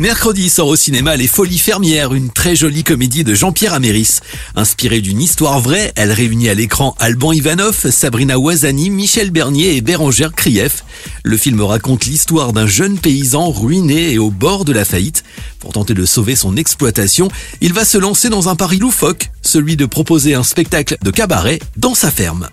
Mercredi 0.00 0.48
sort 0.48 0.68
au 0.68 0.76
cinéma 0.76 1.14
Les 1.14 1.26
Folies 1.26 1.58
Fermières, 1.58 2.14
une 2.14 2.30
très 2.30 2.56
jolie 2.56 2.84
comédie 2.84 3.22
de 3.22 3.34
Jean-Pierre 3.34 3.74
Améris. 3.74 4.20
Inspirée 4.56 5.02
d'une 5.02 5.20
histoire 5.20 5.60
vraie, 5.60 5.92
elle 5.94 6.10
réunit 6.10 6.48
à 6.48 6.54
l'écran 6.54 6.96
Alban 6.98 7.32
Ivanov, 7.32 7.90
Sabrina 7.90 8.38
Ouazani, 8.38 8.88
Michel 8.88 9.30
Bernier 9.30 9.76
et 9.76 9.82
Bérangère 9.82 10.32
Krief. 10.32 10.84
Le 11.22 11.36
film 11.36 11.60
raconte 11.60 12.06
l'histoire 12.06 12.54
d'un 12.54 12.66
jeune 12.66 12.98
paysan 12.98 13.50
ruiné 13.50 14.12
et 14.12 14.18
au 14.18 14.30
bord 14.30 14.64
de 14.64 14.72
la 14.72 14.86
faillite. 14.86 15.22
Pour 15.58 15.74
tenter 15.74 15.92
de 15.92 16.06
sauver 16.06 16.34
son 16.34 16.56
exploitation, 16.56 17.28
il 17.60 17.74
va 17.74 17.84
se 17.84 17.98
lancer 17.98 18.30
dans 18.30 18.48
un 18.48 18.56
pari 18.56 18.78
loufoque, 18.78 19.30
celui 19.42 19.76
de 19.76 19.84
proposer 19.84 20.32
un 20.32 20.44
spectacle 20.44 20.96
de 21.02 21.10
cabaret 21.10 21.58
dans 21.76 21.94
sa 21.94 22.10
ferme. 22.10 22.48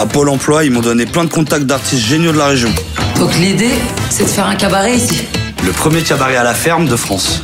À 0.00 0.06
Pôle 0.06 0.30
emploi, 0.30 0.64
ils 0.64 0.70
m'ont 0.70 0.80
donné 0.80 1.04
plein 1.04 1.24
de 1.24 1.28
contacts 1.28 1.66
d'artistes 1.66 2.06
géniaux 2.06 2.32
de 2.32 2.38
la 2.38 2.46
région. 2.46 2.72
Donc 3.18 3.36
l'idée, 3.36 3.74
c'est 4.08 4.22
de 4.22 4.28
faire 4.30 4.46
un 4.46 4.54
cabaret 4.54 4.96
ici. 4.96 5.26
Le 5.62 5.72
premier 5.72 6.00
cabaret 6.00 6.36
à 6.36 6.42
la 6.42 6.54
ferme 6.54 6.86
de 6.86 6.96
France. 6.96 7.42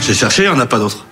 J'ai 0.00 0.12
cherché, 0.12 0.42
il 0.42 0.50
n'y 0.50 0.56
en 0.56 0.58
a 0.58 0.66
pas 0.66 0.80
d'autre. 0.80 1.06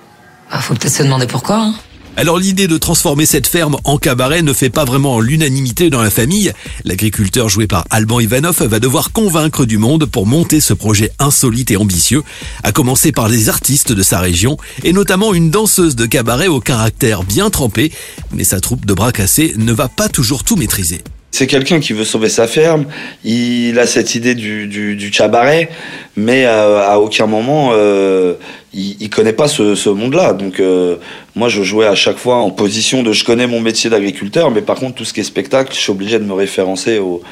Ah, 0.51 0.59
faut 0.59 0.75
peut-être 0.75 0.93
se 0.93 1.05
demander 1.05 1.29
pourquoi. 1.29 1.59
Hein. 1.59 1.75
Alors 2.19 2.37
l'idée 2.37 2.67
de 2.67 2.77
transformer 2.79 3.27
cette 3.27 3.47
ferme 3.47 3.77
en 3.85 3.97
cabaret 3.97 4.43
ne 4.43 4.53
fait 4.53 4.71
pas 4.71 4.85
vraiment 4.85 5.21
l'unanimité 5.21 5.89
dans 5.89 6.03
la 6.03 6.11
famille. 6.11 6.53
L'agriculteur 6.85 7.49
joué 7.49 7.69
par 7.69 7.85
Alban 7.91 8.19
Ivanov 8.19 8.61
va 8.61 8.81
devoir 8.81 9.13
convaincre 9.13 9.65
du 9.65 9.79
monde 9.79 10.05
pour 10.05 10.27
monter 10.27 10.59
ce 10.59 10.75
projet 10.75 11.13
insolite 11.21 11.71
et 11.71 11.77
ambitieux, 11.77 12.25
à 12.65 12.73
commencer 12.73 13.13
par 13.13 13.29
les 13.29 13.49
artistes 13.49 13.93
de 13.93 14.03
sa 14.03 14.19
région, 14.19 14.57
et 14.83 14.93
notamment 14.93 15.33
une 15.33 15.53
danseuse 15.53 15.95
de 15.95 16.07
cabaret 16.07 16.49
au 16.49 16.59
caractère 16.59 17.23
bien 17.23 17.51
trempé, 17.51 17.93
mais 18.33 18.43
sa 18.43 18.59
troupe 18.59 18.85
de 18.85 18.95
bras 18.95 19.13
cassés 19.13 19.55
ne 19.57 19.73
va 19.73 19.87
pas 19.87 20.09
toujours 20.09 20.43
tout 20.43 20.57
maîtriser. 20.57 21.05
C'est 21.31 21.47
quelqu'un 21.47 21.79
qui 21.79 21.93
veut 21.93 22.05
sauver 22.05 22.31
sa 22.31 22.47
ferme. 22.47 22.87
Il 23.23 23.79
a 23.79 23.87
cette 23.87 24.15
idée 24.15 24.35
du, 24.35 24.67
du, 24.67 25.11
cabaret, 25.11 25.69
mais 26.17 26.47
à, 26.47 26.99
aucun 26.99 27.27
moment 27.27 27.71
euh, 27.73 28.35
il, 28.73 28.97
il, 29.01 29.11
connaît 29.11 29.33
pas 29.33 29.47
ce, 29.49 29.89
monde-là. 29.89 30.33
Donc 30.33 30.59
euh, 30.61 30.97
moi, 31.35 31.49
je 31.49 31.63
jouais 31.63 31.87
à 31.87 31.95
chaque 31.95 32.17
fois 32.17 32.37
en 32.37 32.51
position 32.51 33.03
de 33.03 33.13
je 33.13 33.25
connais 33.25 33.47
mon 33.47 33.61
métier 33.61 33.91
d'agriculteur, 33.91 34.51
mais 34.51 34.63
par 34.63 34.77
contre 34.77 34.95
tout 34.95 35.05
ce 35.05 35.13
qui 35.13 35.21
est 35.21 35.25
spectacle, 35.25 35.73
je 35.75 35.79
suis 35.79 35.93
obligé 35.93 36.19
de 36.19 36.25
me 36.25 36.33
référencer 36.33 36.99
au, 36.99 37.23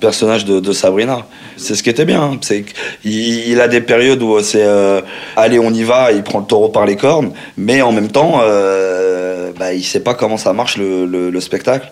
personnage 0.00 0.44
de, 0.44 0.72
Sabrina. 0.72 1.26
C'est 1.56 1.74
ce 1.74 1.82
qui 1.82 1.90
était 1.90 2.04
bien. 2.04 2.22
Hein. 2.22 2.38
C'est 2.40 2.64
il, 3.04 3.60
a 3.60 3.68
des 3.68 3.80
périodes 3.80 4.22
où 4.22 4.40
c'est 4.40 4.62
euh, 4.62 5.00
allez 5.36 5.58
on 5.58 5.70
y 5.70 5.82
va, 5.82 6.12
il 6.12 6.22
prend 6.22 6.38
le 6.38 6.46
taureau 6.46 6.68
par 6.68 6.86
les 6.86 6.96
cornes, 6.96 7.32
mais 7.56 7.82
en 7.82 7.92
même 7.92 8.08
temps, 8.08 8.40
euh, 8.42 9.50
bah, 9.58 9.74
il 9.74 9.82
sait 9.82 10.00
pas 10.00 10.14
comment 10.14 10.36
ça 10.38 10.52
marche 10.52 10.76
le, 10.76 11.04
le 11.06 11.40
spectacle. 11.40 11.90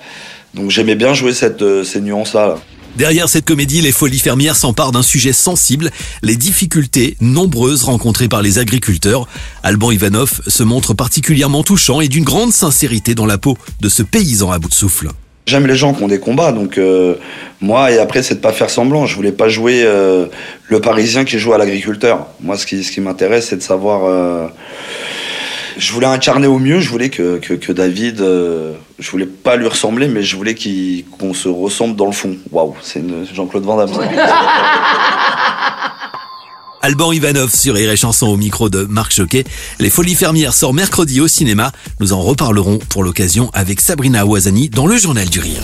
Donc 0.55 0.71
j'aimais 0.71 0.97
bien 0.97 1.15
jouer 1.15 1.33
cette, 1.33 1.63
euh, 1.63 1.85
ces 1.85 2.01
nuances-là. 2.01 2.57
Derrière 2.97 3.29
cette 3.29 3.45
comédie, 3.45 3.81
les 3.81 3.93
Folies 3.93 4.19
Fermières 4.19 4.57
s'emparent 4.57 4.91
d'un 4.91 5.03
sujet 5.03 5.33
sensible, 5.33 5.91
les 6.23 6.37
difficultés 6.37 7.17
nombreuses 7.21 7.85
rencontrées 7.85 8.29
par 8.29 8.43
les 8.43 8.59
agriculteurs. 8.59 9.29
Alban 9.63 9.93
Ivanov 9.93 10.41
se 10.47 10.63
montre 10.65 10.93
particulièrement 10.93 11.63
touchant 11.63 12.01
et 12.01 12.09
d'une 12.09 12.25
grande 12.25 12.53
sincérité 12.53 13.15
dans 13.15 13.27
la 13.27 13.39
peau 13.39 13.57
de 13.81 13.89
ce 13.89 14.03
paysan 14.03 14.51
à 14.51 14.59
bout 14.59 14.69
de 14.69 14.75
souffle. 14.75 15.09
J'aime 15.47 15.67
les 15.67 15.77
gens 15.77 15.95
qui 15.95 16.03
ont 16.03 16.09
des 16.09 16.21
combats, 16.21 16.53
donc 16.53 16.79
euh, 16.79 17.15
moi, 17.61 17.91
et 17.91 17.99
après, 17.99 18.23
c'est 18.23 18.37
de 18.37 18.41
pas 18.41 18.53
faire 18.53 18.71
semblant. 18.71 19.07
Je 19.07 19.17
voulais 19.17 19.33
pas 19.33 19.49
jouer 19.49 19.83
euh, 19.85 20.27
le 20.69 20.81
Parisien 20.81 21.25
qui 21.25 21.39
joue 21.39 21.53
à 21.53 21.59
l'agriculteur. 21.59 22.27
Moi, 22.41 22.57
ce 22.57 22.67
qui, 22.67 22.85
ce 22.85 22.93
qui 22.93 23.01
m'intéresse, 23.01 23.49
c'est 23.49 23.57
de 23.57 23.63
savoir 23.63 24.51
je 25.77 25.93
voulais 25.93 26.07
incarner 26.07 26.47
au 26.47 26.59
mieux, 26.59 26.81
je 26.81 26.91
voulais 26.91 27.11
que, 27.11 27.39
que, 27.39 27.73
David, 27.73 28.21
euh, 28.21 28.75
je 28.99 29.11
voulais 29.11 29.27
pas 29.27 29.57
lui 29.57 29.67
ressembler, 29.67 30.09
mais 30.09 30.23
je 30.23 30.37
voulais 30.37 30.55
qu'on 31.19 31.35
se 31.35 31.49
ressemble 31.49 31.97
dans 31.97 32.07
le 32.07 32.13
fond. 32.13 32.37
Waouh, 32.51 32.75
c'est 32.83 33.03
Jean-Claude 33.33 33.65
Van 33.65 33.77
Damme. 33.77 33.91
Alban 36.83 37.13
Ivanov 37.13 37.55
sur 37.55 37.75
Rire 37.75 37.95
Chanson 37.95 38.27
au 38.27 38.39
micro 38.39 38.71
de 38.71 38.85
Marc 38.85 39.13
Choquet. 39.13 39.45
Les 39.79 39.91
Folies 39.91 40.15
Fermières 40.15 40.55
sort 40.55 40.73
mercredi 40.73 41.21
au 41.21 41.29
cinéma. 41.29 41.73
Nous 42.01 42.15
en 42.15 42.23
reparlerons 42.23 42.79
pour 42.89 43.03
l'occasion 43.03 43.51
avec 43.53 43.83
Sabrina 43.83 44.25
Ouazani 44.25 44.71
dans 44.71 44.87
le 44.87 44.97
Journal 44.97 45.29
du 45.29 45.41
Rire. 45.41 45.63